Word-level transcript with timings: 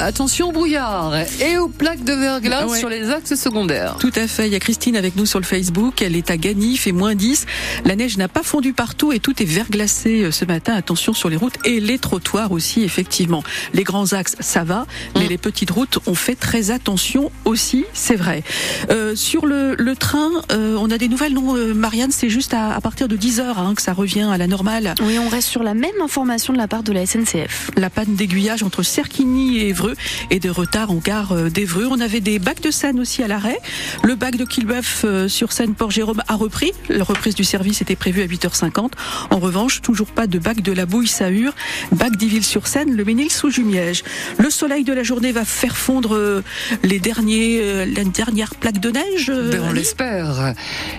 attention 0.00 0.48
au 0.48 0.52
brouillard 0.52 1.14
et 1.40 1.58
aux 1.58 1.68
plaques 1.68 2.04
de 2.04 2.12
verglas 2.12 2.68
sur 2.76 2.88
les 2.88 3.10
axes 3.10 3.34
secondaires. 3.34 3.96
Tout 4.00 4.12
à 4.14 4.26
fait. 4.26 4.46
Il 4.46 4.52
y 4.52 4.56
a 4.56 4.60
Christine 4.60 4.96
avec 4.96 5.16
nous 5.16 5.26
sur 5.26 5.38
le 5.38 5.44
Facebook. 5.44 6.02
Elle 6.02 6.16
est 6.16 6.30
à 6.30 6.36
Gagny, 6.36 6.76
fait 6.76 6.92
moins 6.92 7.14
10. 7.14 7.46
La 7.84 7.96
neige 7.96 8.16
n'a 8.16 8.28
pas 8.28 8.42
fondu 8.42 8.72
partout 8.72 9.12
et 9.12 9.20
tout 9.20 9.42
est 9.42 9.46
verglacé 9.46 10.22
euh, 10.22 10.30
ce 10.30 10.44
matin. 10.44 10.74
Attention 10.74 11.12
sur 11.12 11.28
les 11.28 11.36
routes 11.36 11.58
et 11.64 11.80
les 11.80 11.98
trottoirs 11.98 12.52
aussi, 12.52 12.82
effectivement. 12.82 13.42
Les 13.74 13.84
grands 13.84 14.12
axes, 14.12 14.36
ça 14.40 14.64
va, 14.64 14.86
mais 15.16 15.26
mm. 15.26 15.28
les 15.28 15.38
petites 15.38 15.70
routes, 15.70 15.98
on 16.06 16.14
fait 16.14 16.34
très 16.34 16.70
attention 16.70 17.30
aussi, 17.44 17.84
c'est 17.92 18.16
vrai. 18.16 18.42
Euh, 18.90 19.14
sur 19.14 19.46
le, 19.46 19.74
le 19.76 19.96
train, 19.96 20.30
euh, 20.52 20.76
on 20.78 20.90
a 20.90 20.98
des 20.98 21.08
nouvelles, 21.08 21.34
non, 21.34 21.56
euh, 21.56 21.74
Marianne? 21.74 22.10
C'est 22.10 22.30
juste 22.30 22.54
à, 22.54 22.74
à, 22.74 22.80
partir 22.80 23.08
de 23.08 23.16
10 23.16 23.40
heures 23.40 23.58
hein, 23.58 23.74
que 23.74 23.82
ça 23.82 23.92
revient 23.92 24.28
à 24.32 24.38
la 24.38 24.46
normale. 24.46 24.94
Oui, 25.02 25.18
on 25.18 25.28
reste 25.28 25.48
sur 25.48 25.62
la 25.62 25.74
même 25.74 26.00
information 26.02 26.52
de 26.52 26.58
la 26.58 26.68
part 26.68 26.82
de 26.82 26.92
la 26.92 27.06
SNCF. 27.06 27.70
La 27.76 27.90
panne 27.90 28.14
d'aiguillage 28.14 28.62
entre 28.62 28.82
Cerquigny 28.82 29.60
et 29.60 29.72
Évreux 29.90 29.96
et 30.30 30.38
de 30.40 30.50
retard 30.50 30.90
en 30.90 30.96
gare 30.96 31.34
d'Évreux. 31.50 31.86
On 31.90 32.00
avait 32.00 32.20
des 32.20 32.38
bacs 32.38 32.60
de 32.60 32.70
Seine 32.70 33.00
aussi 33.00 33.22
à 33.22 33.28
l'arrêt. 33.28 33.58
Le 34.02 34.14
bac 34.14 34.36
de 34.36 34.44
Quillebeuf 34.44 35.04
sur 35.28 35.52
Seine-Port-Jérôme 35.52 36.22
a 36.28 36.34
repris. 36.34 36.72
La 36.88 37.04
reprise 37.04 37.34
du 37.34 37.44
service 37.44 37.82
était 37.82 37.96
prévue 37.96 38.22
à 38.22 38.26
8h50. 38.26 38.92
En 39.30 39.38
revanche, 39.38 39.80
toujours 39.82 40.08
pas 40.08 40.26
de 40.26 40.38
bac 40.38 40.60
de 40.62 40.72
la 40.72 40.86
Bouille-Sahur, 40.86 41.54
bac 41.92 42.16
d'Iville-sur-Seine, 42.16 42.94
le 42.94 43.04
Ménil 43.04 43.30
sous 43.30 43.50
Jumièges. 43.50 44.02
Le 44.38 44.50
soleil 44.50 44.84
de 44.84 44.92
la 44.92 45.02
journée 45.02 45.32
va 45.32 45.44
faire 45.44 45.76
fondre 45.76 46.42
les 46.82 46.98
derniers, 46.98 47.86
la 47.86 48.04
dernière 48.04 48.54
plaque 48.54 48.80
de 48.80 48.90
neige. 48.90 49.30
Ben, 49.30 49.62
on 49.68 49.72
l'espère. 49.72 50.54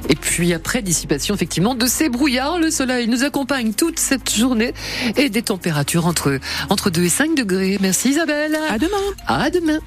Et 0.09 0.15
puis 0.15 0.53
après, 0.53 0.81
dissipation 0.81 1.35
effectivement 1.35 1.75
de 1.75 1.85
ces 1.85 2.09
brouillards. 2.09 2.59
Le 2.59 2.71
soleil 2.71 3.07
nous 3.07 3.23
accompagne 3.23 3.73
toute 3.73 3.99
cette 3.99 4.33
journée 4.33 4.73
et 5.17 5.29
des 5.29 5.41
températures 5.41 6.05
entre, 6.05 6.39
entre 6.69 6.89
2 6.89 7.03
et 7.03 7.09
5 7.09 7.35
degrés. 7.35 7.77
Merci 7.81 8.09
Isabelle. 8.09 8.57
À 8.69 8.77
demain. 8.81 9.13
À 9.27 9.49
demain. 9.49 9.79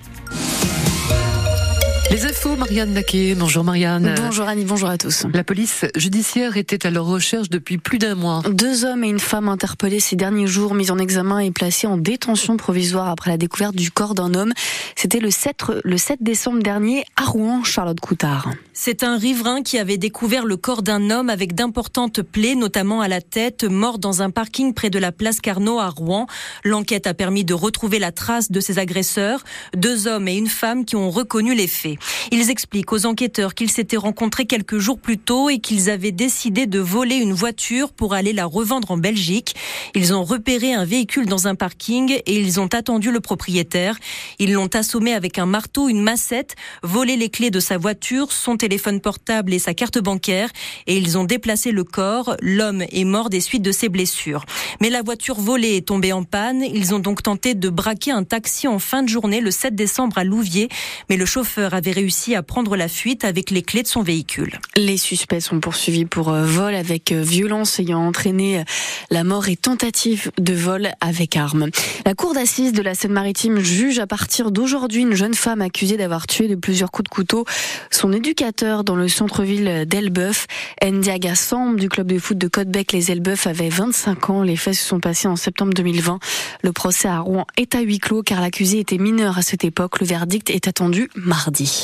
Les 2.15 2.27
infos, 2.27 2.55
Marianne 2.55 2.93
Naquet. 2.93 3.35
Bonjour 3.35 3.65
Marianne. 3.65 4.15
Bonjour 4.17 4.47
Annie, 4.47 4.65
bonjour 4.65 4.89
à 4.89 4.97
tous. 4.97 5.27
La 5.35 5.43
police 5.43 5.85
judiciaire 5.97 6.57
était 6.57 6.87
à 6.87 6.91
leur 6.93 7.07
recherche 7.07 7.51
depuis 7.51 7.77
plus 7.77 7.99
d'un 7.99 8.15
mois. 8.15 8.41
Deux 8.49 8.85
hommes 8.85 9.03
et 9.03 9.09
une 9.09 9.19
femme 9.19 9.49
interpellés 9.49 9.99
ces 9.99 10.15
derniers 10.15 10.47
jours, 10.47 10.75
mis 10.75 10.93
en 10.93 10.99
examen 10.99 11.41
et 11.41 11.51
placés 11.51 11.89
en 11.89 11.97
détention 11.97 12.57
provisoire 12.57 13.09
après 13.09 13.31
la 13.31 13.37
découverte 13.37 13.75
du 13.75 13.91
corps 13.91 14.15
d'un 14.15 14.33
homme. 14.35 14.53
C'était 14.95 15.19
le 15.19 15.33
7, 15.33 15.57
le 15.83 15.97
7 15.97 16.23
décembre 16.23 16.63
dernier 16.63 17.05
à 17.17 17.25
Rouen, 17.25 17.65
Charlotte 17.65 17.99
Coutard. 17.99 18.49
C'est 18.73 19.03
un 19.03 19.19
riverain 19.19 19.63
qui 19.63 19.79
avait 19.79 19.99
découvert 19.99 20.45
le 20.45 20.57
corps 20.57 20.83
d'un 20.83 21.11
homme 21.11 21.31
avec 21.31 21.57
d'importantes 21.57 22.23
plaies, 22.23 22.55
notamment 22.55 23.01
à 23.01 23.09
la 23.09 23.23
tête, 23.23 23.65
mort 23.65 23.99
dans 23.99 24.23
un 24.23 24.31
parking 24.31 24.73
près 24.73 24.89
de 24.89 25.01
la 25.01 25.11
place 25.11 25.41
Carnot 25.41 25.81
à 25.81 25.89
Rouen. 25.89 26.29
L'enquête 26.63 27.09
a 27.09 27.15
permis 27.15 27.45
de 27.45 27.55
retrouver 27.55 27.99
la 27.99 28.13
trace 28.13 28.53
de 28.53 28.61
ses 28.61 28.79
agresseurs, 28.79 29.43
deux 29.77 30.07
hommes 30.07 30.29
et 30.29 30.37
une 30.37 30.47
femme 30.47 30.85
qui 30.85 30.95
ont 30.95 31.11
reconnu 31.11 31.57
les 31.57 31.67
faits. 31.67 31.99
Ils 32.31 32.51
expliquent 32.51 32.93
aux 32.93 33.07
enquêteurs 33.07 33.55
qu'ils 33.55 33.71
s'étaient 33.71 33.97
rencontrés 33.97 34.47
quelques 34.47 34.79
jours 34.79 34.99
plus 34.99 35.19
tôt 35.19 35.51
et 35.51 35.59
qu'ils 35.59 35.91
avaient 35.91 36.13
décidé 36.13 36.67
de 36.67 36.79
voler 36.79 37.17
une 37.17 37.33
voiture 37.33 37.93
pour 37.93 38.15
aller 38.15 38.33
la 38.33 38.47
revendre 38.47 38.91
en 38.91 38.97
Belgique. 38.97 39.55
Ils 39.95 40.15
ont 40.15 40.25
repéré 40.25 40.73
un 40.73 40.85
véhicule 40.85 41.27
dans 41.27 41.49
un 41.49 41.55
parking 41.55 42.19
et 42.27 42.41
ils 42.41 42.61
ont 42.61 42.69
attendu 42.73 43.11
le 43.11 43.21
propriétaire. 43.21 43.97
Ils 44.39 44.53
l'ont 44.53 44.71
assommé 44.75 45.15
avec 45.15 45.39
un 45.39 45.47
marteau, 45.47 45.89
une 45.89 46.03
massette, 46.03 46.57
volé 46.83 47.17
les 47.17 47.29
clés 47.29 47.51
de 47.51 47.61
sa 47.61 47.79
voiture, 47.79 48.33
son 48.33 48.57
téléphone 48.57 49.01
portable 49.01 49.53
et 49.53 49.59
sa 49.59 49.75
carte 49.75 49.99
bancaire 49.99 50.51
et 50.87 50.97
ils 50.97 51.17
ont 51.19 51.25
déplacé 51.25 51.71
le 51.71 51.85
corps. 51.85 52.37
L'homme 52.41 52.85
est 52.91 53.05
mort 53.05 53.31
des 53.31 53.41
suites 53.41 53.63
de 53.63 53.73
ses 53.73 53.89
blessures. 53.89 54.45
Mais 54.81 54.91
la 54.91 55.03
voiture 55.03 55.41
volée 55.41 55.77
est 55.77 55.89
tombée 55.89 56.13
en 56.13 56.25
panne. 56.25 56.63
Ils 56.63 56.95
ont 56.95 56.99
donc 56.99 57.23
tenté 57.23 57.55
de 57.55 57.69
braquer 57.69 58.11
un 58.11 58.25
taxi 58.25 58.69
en 58.69 58.79
fin 58.79 59.03
de 59.03 59.09
journée 59.09 59.41
le 59.41 59.51
7 59.51 59.75
décembre 59.75 60.19
à 60.19 60.25
Louviers, 60.25 60.69
mais 61.09 61.17
le 61.17 61.27
chauffeur 61.27 61.75
avait 61.75 61.93
réussi 61.95 62.35
à 62.35 62.43
prendre 62.43 62.77
la 62.77 62.89
fuite 62.89 63.25
avec 63.25 63.51
les 63.51 63.63
clés 63.63 63.83
de 63.83 63.89
son 63.89 64.03
véhicule. 64.03 64.59
Les 64.77 64.97
suspects 64.97 65.41
sont 65.41 65.61
poursuivis 65.61 66.05
pour 66.05 66.29
euh, 66.31 66.45
vol 66.45 66.75
avec 66.75 67.13
euh, 67.13 67.23
violence 67.23 67.79
ayant 67.79 68.07
entraîné 68.07 68.59
euh, 68.59 68.65
la 69.11 69.25
mort 69.25 69.49
et 69.49 69.57
tentative 69.57 70.31
de 70.39 70.53
vol 70.53 70.91
avec 71.01 71.37
arme. 71.37 71.71
La 72.05 72.15
cour 72.15 72.35
d'assises 72.35 72.73
de 72.73 72.83
la 72.83 72.95
Seine-Maritime 72.95 73.61
juge 73.61 74.01
à 74.01 74.07
partir 74.07 74.51
d'aujourd'hui 74.51 75.03
une 75.03 75.15
jeune 75.15 75.35
femme 75.35 75.63
accusée 75.63 75.97
d'avoir 75.97 76.27
tué 76.27 76.49
de 76.49 76.57
plusieurs 76.57 76.91
coups 76.91 77.09
de 77.09 77.15
couteau 77.15 77.45
son 77.91 78.13
éducateur 78.13 78.85
dans 78.85 78.97
le 78.97 79.09
centre-ville 79.09 79.85
d'Elbeuf. 79.87 80.47
Ndiaga 80.83 81.35
Samb 81.35 81.79
du 81.79 81.89
club 81.89 82.09
de 82.09 82.19
foot 82.19 82.37
de 82.37 82.49
Côtebec 82.49 82.93
les 82.93 83.11
Elbeuf 83.11 83.47
avait 83.47 83.69
25 83.69 84.31
ans. 84.31 84.43
Les 84.43 84.57
faits 84.57 84.75
se 84.75 84.85
sont 84.85 85.01
passés 85.01 85.29
en 85.29 85.37
septembre 85.37 85.73
2020. 85.75 86.19
Le 86.63 86.73
procès 86.73 87.09
à 87.09 87.21
Rouen 87.21 87.47
est 87.57 87.75
à 87.75 87.81
huis 87.81 87.99
clos 88.01 88.23
car 88.23 88.41
l'accusé 88.41 88.81
était 88.81 88.99
mineur 88.99 89.39
à 89.39 89.43
cette 89.43 89.65
époque. 89.65 90.01
Le 90.01 90.07
verdict 90.07 90.51
est 90.51 90.69
attendu 90.69 91.09
mardi. 91.15 91.84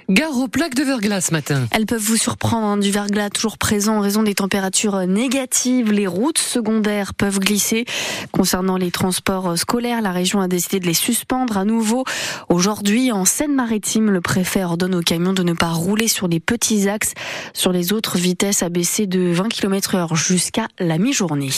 Gare 0.11 0.37
aux 0.37 0.49
plaques 0.49 0.75
de 0.75 0.83
verglas 0.83 1.21
ce 1.21 1.31
matin. 1.31 1.69
Elles 1.71 1.85
peuvent 1.85 2.01
vous 2.01 2.17
surprendre, 2.17 2.67
hein, 2.67 2.75
du 2.75 2.91
verglas 2.91 3.29
toujours 3.29 3.57
présent 3.57 3.95
en 3.95 3.99
raison 4.01 4.23
des 4.23 4.35
températures 4.35 5.07
négatives. 5.07 5.93
Les 5.93 6.05
routes 6.05 6.37
secondaires 6.37 7.13
peuvent 7.13 7.39
glisser. 7.39 7.85
Concernant 8.33 8.75
les 8.75 8.91
transports 8.91 9.57
scolaires, 9.57 10.01
la 10.01 10.11
région 10.11 10.41
a 10.41 10.49
décidé 10.49 10.81
de 10.81 10.85
les 10.85 10.93
suspendre 10.93 11.57
à 11.57 11.63
nouveau. 11.63 12.03
Aujourd'hui, 12.49 13.13
en 13.13 13.23
Seine-Maritime, 13.23 14.11
le 14.11 14.19
préfet 14.19 14.65
ordonne 14.65 14.95
aux 14.95 15.01
camions 15.01 15.31
de 15.31 15.43
ne 15.43 15.53
pas 15.53 15.69
rouler 15.69 16.09
sur 16.09 16.27
les 16.27 16.41
petits 16.41 16.89
axes. 16.89 17.13
Sur 17.53 17.71
les 17.71 17.93
autres, 17.93 18.17
vitesse 18.17 18.63
a 18.63 18.69
baissé 18.69 19.07
de 19.07 19.31
20 19.31 19.47
km 19.47 19.95
heure 19.95 20.15
jusqu'à 20.17 20.67
la 20.77 20.97
mi-journée. 20.97 21.51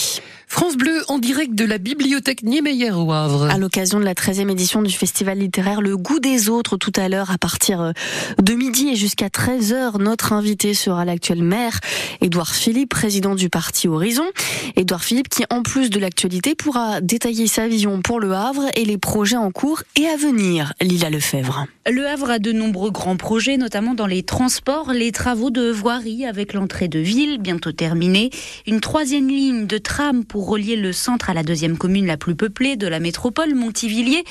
France 0.47 0.77
Bleu 0.77 1.01
en 1.07 1.17
direct 1.17 1.55
de 1.55 1.65
la 1.65 1.79
bibliothèque 1.79 2.43
Niemeyer 2.43 2.91
au 2.91 3.11
Havre. 3.11 3.45
À 3.45 3.57
l'occasion 3.57 3.99
de 3.99 4.05
la 4.05 4.13
13e 4.13 4.51
édition 4.51 4.83
du 4.83 4.93
festival 4.93 5.39
littéraire 5.39 5.81
Le 5.81 5.97
goût 5.97 6.19
des 6.19 6.47
autres 6.47 6.77
tout 6.77 6.91
à 6.95 7.09
l'heure 7.09 7.31
à 7.31 7.39
partir 7.39 7.93
de 8.43 8.55
midi 8.55 8.89
et 8.89 8.95
jusqu'à 8.95 9.27
13h, 9.27 10.01
notre 10.01 10.33
invité 10.33 10.73
sera 10.73 11.05
l'actuel 11.05 11.41
maire 11.41 11.79
Édouard 12.19 12.53
Philippe, 12.53 12.89
président 12.89 13.35
du 13.35 13.49
parti 13.49 13.87
Horizon. 13.87 14.25
Édouard 14.75 15.03
Philippe 15.03 15.29
qui 15.29 15.43
en 15.49 15.61
plus 15.61 15.89
de 15.89 15.99
l'actualité 15.99 16.53
pourra 16.53 16.99
détailler 16.99 17.47
sa 17.47 17.67
vision 17.67 18.01
pour 18.01 18.19
le 18.19 18.33
Havre 18.33 18.65
et 18.75 18.83
les 18.83 18.97
projets 18.97 19.37
en 19.37 19.51
cours 19.51 19.83
et 19.95 20.07
à 20.07 20.17
venir. 20.17 20.73
Lila 20.81 21.09
Lefebvre. 21.09 21.67
Le 21.89 22.07
Havre 22.07 22.31
a 22.31 22.39
de 22.39 22.51
nombreux 22.51 22.91
grands 22.91 23.17
projets, 23.17 23.57
notamment 23.57 23.93
dans 23.93 24.07
les 24.07 24.23
transports, 24.23 24.91
les 24.91 25.11
travaux 25.11 25.49
de 25.49 25.69
voirie 25.69 26.25
avec 26.25 26.53
l'entrée 26.53 26.87
de 26.87 26.99
ville 26.99 27.39
bientôt 27.39 27.73
terminée, 27.73 28.29
une 28.67 28.79
troisième 28.79 29.27
ligne 29.27 29.67
de 29.67 29.77
tram 29.77 30.23
pour 30.23 30.47
relier 30.47 30.75
le 30.75 30.93
centre 30.93 31.29
à 31.29 31.33
la 31.33 31.43
deuxième 31.43 31.77
commune 31.77 32.05
la 32.05 32.17
plus 32.17 32.35
peuplée 32.35 32.77
de 32.77 32.87
la 32.87 32.99
métropole, 32.99 33.53
Montivilliers. 33.53 34.23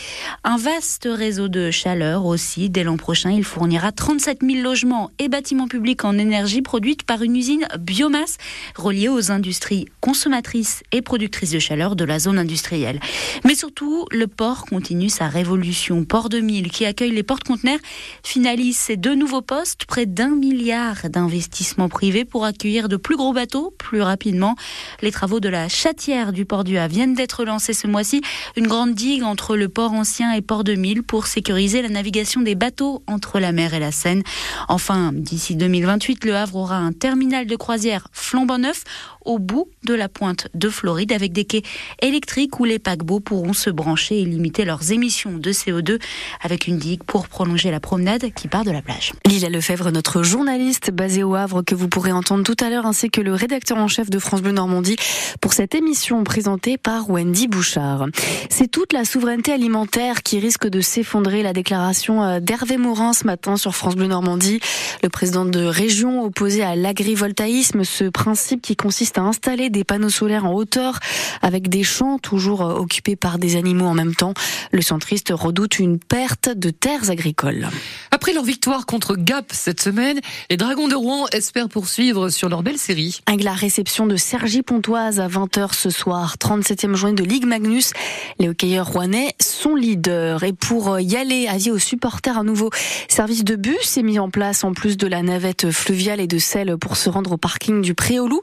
Un 0.44 0.56
vaste 0.56 1.08
réseau 1.10 1.48
de 1.48 1.70
chaleur 1.70 2.24
aussi. 2.24 2.70
Dès 2.70 2.84
l'an 2.84 2.96
prochain, 2.96 3.30
il 3.30 3.44
fournira 3.44 3.91
37 3.94 4.40
000 4.42 4.62
logements 4.62 5.10
et 5.18 5.28
bâtiments 5.28 5.68
publics 5.68 6.04
en 6.04 6.18
énergie 6.18 6.62
produite 6.62 7.02
par 7.02 7.22
une 7.22 7.36
usine 7.36 7.66
biomasse 7.78 8.38
reliée 8.76 9.08
aux 9.08 9.30
industries 9.30 9.86
consommatrices 10.00 10.82
et 10.92 11.02
productrices 11.02 11.50
de 11.50 11.58
chaleur 11.58 11.96
de 11.96 12.04
la 12.04 12.18
zone 12.18 12.38
industrielle. 12.38 13.00
Mais 13.44 13.54
surtout, 13.54 14.06
le 14.10 14.26
port 14.26 14.64
continue 14.66 15.08
sa 15.08 15.28
révolution. 15.28 16.04
Port 16.04 16.28
de 16.28 16.40
Mille, 16.40 16.70
qui 16.70 16.84
accueille 16.84 17.10
les 17.10 17.22
porte-conteneurs, 17.22 17.78
finalise 18.22 18.76
ses 18.76 18.96
deux 18.96 19.14
nouveaux 19.14 19.42
postes, 19.42 19.84
près 19.86 20.06
d'un 20.06 20.34
milliard 20.34 21.08
d'investissements 21.08 21.88
privés 21.88 22.24
pour 22.24 22.44
accueillir 22.44 22.88
de 22.88 22.96
plus 22.96 23.16
gros 23.16 23.32
bateaux 23.32 23.72
plus 23.78 24.02
rapidement. 24.02 24.56
Les 25.00 25.10
travaux 25.10 25.40
de 25.40 25.48
la 25.48 25.68
Châtière 25.68 26.32
du 26.32 26.44
port 26.44 26.64
du 26.64 26.78
Havre 26.78 26.92
viennent 26.92 27.14
d'être 27.14 27.44
lancés 27.44 27.72
ce 27.72 27.86
mois-ci. 27.86 28.20
Une 28.56 28.66
grande 28.66 28.94
digue 28.94 29.22
entre 29.22 29.56
le 29.56 29.68
port 29.68 29.92
ancien 29.92 30.32
et 30.32 30.42
port 30.42 30.64
de 30.64 30.74
Mille 30.74 31.02
pour 31.02 31.26
sécuriser 31.26 31.82
la 31.82 31.88
navigation 31.88 32.42
des 32.42 32.54
bateaux 32.54 33.02
entre 33.06 33.40
la 33.40 33.52
mer 33.52 33.74
et 33.74 33.80
la 33.80 33.81
Seine. 33.90 34.22
Enfin, 34.68 35.10
d'ici 35.12 35.56
2028, 35.56 36.24
le 36.24 36.36
Havre 36.36 36.56
aura 36.56 36.76
un 36.76 36.92
terminal 36.92 37.46
de 37.46 37.56
croisière 37.56 38.08
flambant 38.12 38.58
neuf 38.58 38.84
au 39.24 39.38
bout 39.38 39.68
de 39.84 39.94
la 39.94 40.08
pointe 40.08 40.48
de 40.54 40.68
Floride 40.68 41.12
avec 41.12 41.32
des 41.32 41.44
quais 41.44 41.62
électriques 42.00 42.60
où 42.60 42.64
les 42.64 42.78
paquebots 42.78 43.20
pourront 43.20 43.52
se 43.52 43.70
brancher 43.70 44.20
et 44.20 44.24
limiter 44.24 44.64
leurs 44.64 44.92
émissions 44.92 45.38
de 45.38 45.52
CO2 45.52 46.00
avec 46.42 46.66
une 46.66 46.78
digue 46.78 47.02
pour 47.04 47.28
prolonger 47.28 47.70
la 47.70 47.80
promenade 47.80 48.32
qui 48.34 48.48
part 48.48 48.64
de 48.64 48.70
la 48.70 48.82
plage. 48.82 49.12
Lila 49.26 49.48
Lefebvre, 49.48 49.90
notre 49.90 50.22
journaliste 50.22 50.90
basé 50.90 51.22
au 51.22 51.34
Havre 51.34 51.62
que 51.62 51.74
vous 51.74 51.88
pourrez 51.88 52.12
entendre 52.12 52.44
tout 52.44 52.56
à 52.64 52.70
l'heure 52.70 52.86
ainsi 52.86 53.10
que 53.10 53.20
le 53.20 53.34
rédacteur 53.34 53.78
en 53.78 53.88
chef 53.88 54.10
de 54.10 54.18
France 54.18 54.42
Bleu 54.42 54.52
Normandie 54.52 54.96
pour 55.40 55.52
cette 55.52 55.74
émission 55.74 56.24
présentée 56.24 56.78
par 56.78 57.10
Wendy 57.10 57.48
Bouchard. 57.48 58.06
C'est 58.48 58.68
toute 58.68 58.92
la 58.92 59.04
souveraineté 59.04 59.52
alimentaire 59.52 60.22
qui 60.22 60.38
risque 60.38 60.68
de 60.68 60.80
s'effondrer. 60.80 61.42
La 61.42 61.52
déclaration 61.52 62.22
euh, 62.22 62.40
d'Hervé 62.40 62.76
Morin 62.76 63.12
ce 63.12 63.24
matin 63.24 63.56
sur 63.56 63.74
France 63.74 63.96
Bleu 63.96 64.06
Normandie, 64.06 64.60
le 65.02 65.08
président 65.08 65.44
de 65.44 65.64
région 65.64 66.24
opposé 66.24 66.62
à 66.62 66.76
l'agrivoltaïsme, 66.76 67.84
ce 67.84 68.04
principe 68.04 68.62
qui 68.62 68.76
consiste 68.76 69.11
consiste 69.12 69.18
à 69.18 69.22
installer 69.22 69.70
des 69.70 69.84
panneaux 69.84 70.08
solaires 70.08 70.44
en 70.44 70.52
hauteur 70.52 70.98
avec 71.42 71.68
des 71.68 71.82
champs 71.82 72.18
toujours 72.18 72.60
occupés 72.60 73.16
par 73.16 73.38
des 73.38 73.56
animaux 73.56 73.86
en 73.86 73.94
même 73.94 74.14
temps. 74.14 74.34
Le 74.70 74.82
centriste 74.82 75.32
redoute 75.32 75.78
une 75.78 75.98
perte 75.98 76.48
de 76.48 76.70
terres 76.70 77.10
agricoles. 77.10 77.68
Après 78.10 78.32
leur 78.32 78.44
victoire 78.44 78.86
contre 78.86 79.16
Gap 79.16 79.46
cette 79.52 79.80
semaine, 79.80 80.20
les 80.50 80.56
Dragons 80.56 80.88
de 80.88 80.94
Rouen 80.94 81.26
espèrent 81.32 81.68
poursuivre 81.68 82.28
sur 82.28 82.48
leur 82.48 82.62
belle 82.62 82.78
série. 82.78 83.20
Avec 83.26 83.42
la 83.42 83.52
réception 83.52 84.06
de 84.06 84.16
Sergi 84.16 84.62
Pontoise 84.62 85.20
à 85.20 85.28
20h 85.28 85.74
ce 85.74 85.90
soir, 85.90 86.36
37e 86.38 86.94
journée 86.94 87.14
de 87.14 87.24
Ligue 87.24 87.46
Magnus, 87.46 87.92
les 88.38 88.48
hockeyeurs 88.48 88.86
rouennais 88.86 89.34
sont 89.40 89.74
leaders. 89.74 90.44
Et 90.44 90.52
pour 90.52 91.00
y 91.00 91.16
aller, 91.16 91.48
avis 91.48 91.70
aux 91.70 91.78
supporters, 91.78 92.38
un 92.38 92.44
nouveau 92.44 92.70
service 93.08 93.44
de 93.44 93.56
bus 93.56 93.96
est 93.96 94.02
mis 94.02 94.18
en 94.18 94.30
place 94.30 94.64
en 94.64 94.72
plus 94.72 94.96
de 94.96 95.06
la 95.06 95.22
navette 95.22 95.70
fluviale 95.70 96.20
et 96.20 96.26
de 96.26 96.38
celle 96.38 96.76
pour 96.78 96.96
se 96.96 97.10
rendre 97.10 97.32
au 97.32 97.36
parking 97.36 97.82
du 97.82 97.94
Préolou. 97.94 98.40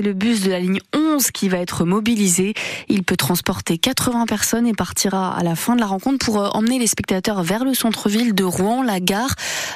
C'est 0.00 0.06
le 0.06 0.14
bus 0.14 0.40
de 0.40 0.50
la 0.50 0.60
ligne 0.60 0.78
11 0.96 1.30
qui 1.30 1.50
va 1.50 1.58
être 1.58 1.84
mobilisé. 1.84 2.54
Il 2.88 3.02
peut 3.02 3.18
transporter 3.18 3.76
80 3.76 4.24
personnes 4.24 4.66
et 4.66 4.72
partira 4.72 5.36
à 5.36 5.42
la 5.42 5.54
fin 5.54 5.74
de 5.74 5.80
la 5.80 5.86
rencontre 5.86 6.24
pour 6.24 6.56
emmener 6.56 6.78
les 6.78 6.86
spectateurs 6.86 7.42
vers 7.42 7.66
le 7.66 7.74
centre-ville 7.74 8.34
de 8.34 8.44
Rouen, 8.44 8.82
la 8.82 8.98
gare, 8.98 9.34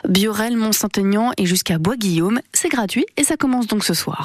Biorel, 0.09 0.56
Mont-Saint-Aignan 0.56 1.32
et 1.37 1.44
jusqu'à 1.44 1.76
Bois-Guillaume. 1.76 2.41
C'est 2.55 2.71
gratuit 2.71 3.05
et 3.19 3.25
ça 3.25 3.37
commence 3.37 3.67
donc 3.67 3.85
ce 3.85 3.93
soir. 3.93 4.23